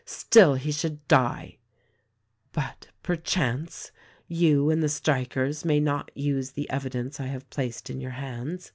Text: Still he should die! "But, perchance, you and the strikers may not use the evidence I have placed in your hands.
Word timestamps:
Still 0.03 0.55
he 0.55 0.71
should 0.71 1.07
die! 1.07 1.59
"But, 2.53 2.87
perchance, 3.03 3.91
you 4.27 4.71
and 4.71 4.81
the 4.81 4.89
strikers 4.89 5.63
may 5.63 5.79
not 5.79 6.09
use 6.17 6.53
the 6.53 6.67
evidence 6.71 7.19
I 7.19 7.27
have 7.27 7.47
placed 7.51 7.87
in 7.87 8.01
your 8.01 8.09
hands. 8.17 8.69